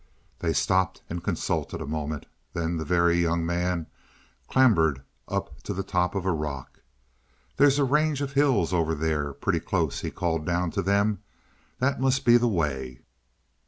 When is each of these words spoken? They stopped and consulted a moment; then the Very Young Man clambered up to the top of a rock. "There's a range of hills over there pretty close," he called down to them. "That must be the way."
They 0.39 0.51
stopped 0.53 1.03
and 1.11 1.23
consulted 1.23 1.79
a 1.79 1.85
moment; 1.85 2.25
then 2.53 2.77
the 2.77 2.83
Very 2.85 3.21
Young 3.21 3.45
Man 3.45 3.85
clambered 4.47 5.03
up 5.27 5.61
to 5.61 5.75
the 5.75 5.83
top 5.83 6.15
of 6.15 6.25
a 6.25 6.31
rock. 6.31 6.79
"There's 7.57 7.77
a 7.77 7.83
range 7.85 8.19
of 8.19 8.33
hills 8.33 8.73
over 8.73 8.95
there 8.95 9.31
pretty 9.31 9.59
close," 9.59 9.99
he 10.01 10.09
called 10.09 10.43
down 10.43 10.71
to 10.71 10.81
them. 10.81 11.19
"That 11.77 12.01
must 12.01 12.25
be 12.25 12.35
the 12.37 12.47
way." 12.47 13.01